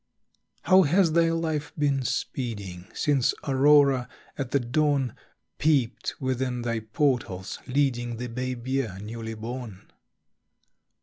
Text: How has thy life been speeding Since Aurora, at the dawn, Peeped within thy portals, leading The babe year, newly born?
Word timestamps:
How 0.63 0.81
has 0.81 1.11
thy 1.13 1.29
life 1.29 1.73
been 1.77 2.01
speeding 2.05 2.87
Since 2.91 3.35
Aurora, 3.47 4.09
at 4.35 4.49
the 4.49 4.59
dawn, 4.59 5.13
Peeped 5.59 6.15
within 6.19 6.63
thy 6.63 6.79
portals, 6.79 7.59
leading 7.67 8.17
The 8.17 8.25
babe 8.25 8.65
year, 8.67 8.97
newly 8.99 9.35
born? 9.35 9.91